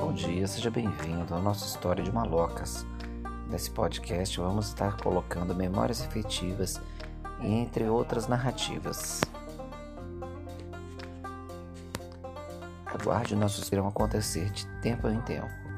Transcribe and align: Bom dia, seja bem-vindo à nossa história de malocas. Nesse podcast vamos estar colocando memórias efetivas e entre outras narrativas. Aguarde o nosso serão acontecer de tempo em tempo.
Bom 0.00 0.14
dia, 0.14 0.46
seja 0.46 0.70
bem-vindo 0.70 1.34
à 1.34 1.38
nossa 1.38 1.66
história 1.66 2.02
de 2.02 2.10
malocas. 2.10 2.86
Nesse 3.50 3.70
podcast 3.70 4.40
vamos 4.40 4.68
estar 4.68 4.96
colocando 4.96 5.54
memórias 5.54 6.02
efetivas 6.02 6.80
e 7.42 7.46
entre 7.46 7.84
outras 7.84 8.26
narrativas. 8.26 9.20
Aguarde 12.86 13.34
o 13.34 13.36
nosso 13.36 13.62
serão 13.62 13.88
acontecer 13.88 14.50
de 14.50 14.66
tempo 14.80 15.06
em 15.06 15.20
tempo. 15.20 15.69